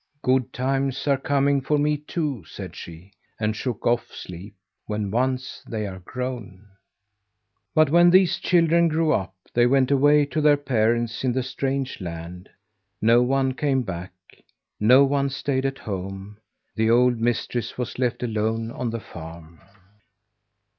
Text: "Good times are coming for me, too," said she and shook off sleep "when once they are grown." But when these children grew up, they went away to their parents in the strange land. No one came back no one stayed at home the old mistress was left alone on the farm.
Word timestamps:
"Good 0.23 0.51
times 0.51 1.07
are 1.07 1.15
coming 1.15 1.61
for 1.61 1.77
me, 1.77 1.95
too," 1.95 2.43
said 2.45 2.75
she 2.75 3.11
and 3.39 3.55
shook 3.55 3.85
off 3.85 4.07
sleep 4.11 4.55
"when 4.87 5.11
once 5.11 5.61
they 5.69 5.85
are 5.85 5.99
grown." 5.99 6.65
But 7.75 7.91
when 7.91 8.09
these 8.09 8.37
children 8.39 8.87
grew 8.87 9.11
up, 9.13 9.35
they 9.53 9.67
went 9.67 9.91
away 9.91 10.25
to 10.25 10.41
their 10.41 10.57
parents 10.57 11.23
in 11.23 11.33
the 11.33 11.43
strange 11.43 12.01
land. 12.01 12.49
No 12.99 13.21
one 13.21 13.53
came 13.53 13.83
back 13.83 14.13
no 14.79 15.03
one 15.03 15.29
stayed 15.29 15.67
at 15.67 15.77
home 15.77 16.39
the 16.75 16.89
old 16.89 17.19
mistress 17.19 17.77
was 17.77 17.99
left 17.99 18.23
alone 18.23 18.71
on 18.71 18.89
the 18.89 18.99
farm. 18.99 19.61